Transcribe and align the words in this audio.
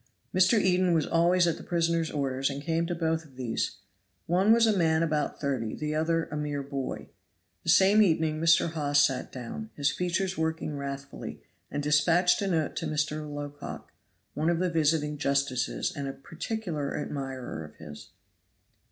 Mr. 0.33 0.59
Eden 0.59 0.95
was 0.95 1.05
always 1.05 1.45
at 1.45 1.57
the 1.57 1.63
prisoners' 1.63 2.09
orders 2.09 2.49
and 2.49 2.63
came 2.63 2.87
to 2.87 2.95
both 2.95 3.23
of 3.23 3.35
these; 3.35 3.77
one 4.25 4.51
was 4.51 4.65
a 4.65 4.75
man 4.75 5.03
about 5.03 5.39
thirty, 5.39 5.75
the 5.75 5.93
other 5.93 6.25
a 6.31 6.35
mere 6.35 6.63
boy. 6.63 7.07
The 7.61 7.69
same 7.69 8.01
evening 8.01 8.41
Mr. 8.41 8.71
Hawes 8.71 8.97
sat 9.05 9.31
down, 9.31 9.69
his 9.75 9.91
features 9.91 10.39
working 10.39 10.75
wrathfully, 10.75 11.43
and 11.69 11.83
dispatched 11.83 12.41
a 12.41 12.47
note 12.47 12.75
to 12.77 12.87
Mr. 12.87 13.31
Locock, 13.31 13.91
one 14.33 14.49
of 14.49 14.57
the 14.57 14.71
visiting 14.71 15.19
justices 15.19 15.93
and 15.95 16.07
a 16.07 16.13
particular 16.13 16.97
admirer 16.99 17.63
of 17.63 17.75
his. 17.75 18.09